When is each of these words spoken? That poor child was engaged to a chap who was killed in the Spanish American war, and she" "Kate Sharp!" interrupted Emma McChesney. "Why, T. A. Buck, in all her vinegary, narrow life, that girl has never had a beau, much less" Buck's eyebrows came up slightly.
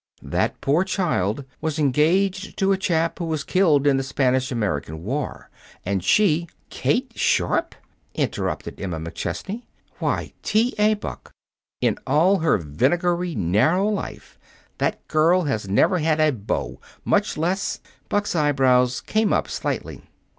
That 0.23 0.59
poor 0.61 0.83
child 0.83 1.45
was 1.61 1.77
engaged 1.77 2.57
to 2.57 2.71
a 2.71 2.77
chap 2.79 3.19
who 3.19 3.25
was 3.25 3.43
killed 3.43 3.85
in 3.85 3.97
the 3.97 4.03
Spanish 4.03 4.51
American 4.51 5.03
war, 5.03 5.51
and 5.85 6.03
she" 6.03 6.47
"Kate 6.71 7.11
Sharp!" 7.15 7.75
interrupted 8.15 8.81
Emma 8.81 8.99
McChesney. 8.99 9.61
"Why, 9.99 10.33
T. 10.41 10.73
A. 10.79 10.95
Buck, 10.95 11.29
in 11.81 11.99
all 12.07 12.39
her 12.39 12.57
vinegary, 12.57 13.35
narrow 13.35 13.87
life, 13.87 14.39
that 14.79 15.07
girl 15.07 15.43
has 15.43 15.69
never 15.69 15.99
had 15.99 16.19
a 16.19 16.31
beau, 16.31 16.81
much 17.05 17.37
less" 17.37 17.79
Buck's 18.09 18.35
eyebrows 18.35 19.01
came 19.01 19.31
up 19.31 19.47
slightly. 19.47 20.01